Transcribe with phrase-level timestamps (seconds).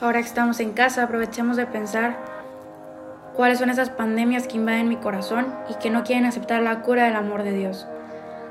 [0.00, 2.16] Ahora que estamos en casa, aprovechemos de pensar
[3.34, 7.06] cuáles son esas pandemias que invaden mi corazón y que no quieren aceptar la cura
[7.06, 7.84] del amor de Dios.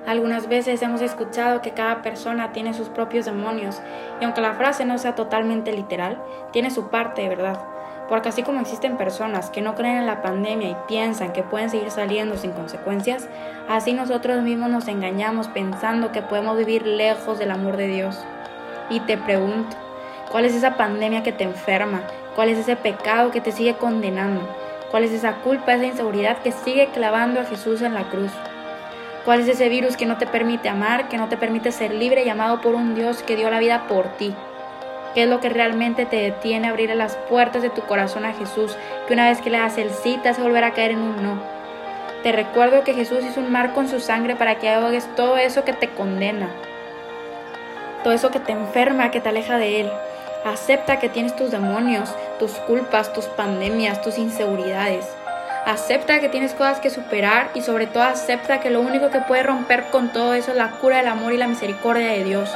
[0.05, 3.81] Algunas veces hemos escuchado que cada persona tiene sus propios demonios
[4.20, 6.21] y aunque la frase no sea totalmente literal,
[6.52, 7.57] tiene su parte de verdad.
[8.09, 11.70] Porque así como existen personas que no creen en la pandemia y piensan que pueden
[11.70, 13.29] seguir saliendo sin consecuencias,
[13.70, 18.25] así nosotros mismos nos engañamos pensando que podemos vivir lejos del amor de Dios.
[18.89, 19.77] Y te pregunto,
[20.32, 22.04] ¿cuál es esa pandemia que te enferma?
[22.36, 24.42] ¿Cuál es ese pecado que te sigue condenando?
[24.92, 28.32] ¿Cuál es esa culpa, esa inseguridad que sigue clavando a Jesús en la cruz?
[29.25, 32.23] ¿Cuál es ese virus que no te permite amar, que no te permite ser libre
[32.23, 34.34] y amado por un Dios que dio la vida por ti?
[35.14, 38.34] ¿Qué es lo que realmente te detiene a abrir las puertas de tu corazón a
[38.34, 38.78] Jesús?
[39.08, 41.23] Que una vez que le das el sí te hace volver a caer en un
[41.23, 41.42] no.
[42.23, 45.64] Te recuerdo que Jesús hizo un mar con su sangre para que ahogues todo eso
[45.66, 46.50] que te condena,
[48.03, 49.92] todo eso que te enferma, que te aleja de Él.
[50.47, 55.06] Acepta que tienes tus demonios, tus culpas, tus pandemias, tus inseguridades.
[55.66, 59.44] Acepta que tienes cosas que superar y sobre todo acepta que lo único que puede
[59.44, 62.50] romper con todo eso es la cura del amor y la misericordia de Dios.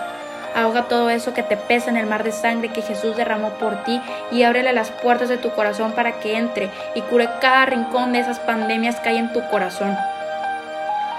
[0.55, 3.83] Ahoga todo eso que te pesa en el mar de sangre que Jesús derramó por
[3.83, 8.13] ti y ábrele las puertas de tu corazón para que entre y cure cada rincón
[8.13, 9.97] de esas pandemias que hay en tu corazón.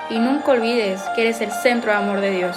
[0.08, 2.56] Y nunca olvides que eres el centro de amor de Dios.